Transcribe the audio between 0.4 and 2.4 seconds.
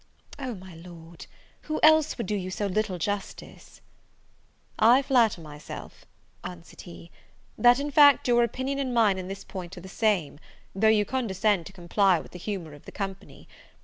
my Lord, who else would do